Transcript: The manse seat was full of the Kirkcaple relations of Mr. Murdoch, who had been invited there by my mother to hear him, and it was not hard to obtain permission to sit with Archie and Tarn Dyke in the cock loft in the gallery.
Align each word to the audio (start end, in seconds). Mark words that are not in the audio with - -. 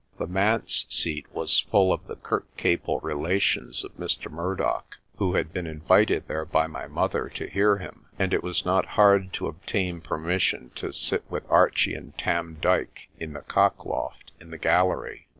The 0.17 0.25
manse 0.25 0.87
seat 0.89 1.31
was 1.31 1.59
full 1.59 1.93
of 1.93 2.07
the 2.07 2.15
Kirkcaple 2.15 3.03
relations 3.03 3.83
of 3.83 3.95
Mr. 3.97 4.31
Murdoch, 4.31 4.97
who 5.17 5.35
had 5.35 5.53
been 5.53 5.67
invited 5.67 6.27
there 6.27 6.43
by 6.43 6.65
my 6.65 6.87
mother 6.87 7.29
to 7.35 7.45
hear 7.47 7.77
him, 7.77 8.07
and 8.17 8.33
it 8.33 8.41
was 8.41 8.65
not 8.65 8.87
hard 8.97 9.31
to 9.33 9.45
obtain 9.45 10.01
permission 10.01 10.71
to 10.73 10.91
sit 10.91 11.23
with 11.29 11.43
Archie 11.51 11.93
and 11.93 12.17
Tarn 12.17 12.57
Dyke 12.59 13.09
in 13.19 13.33
the 13.33 13.41
cock 13.41 13.85
loft 13.85 14.31
in 14.39 14.49
the 14.49 14.57
gallery. 14.57 15.27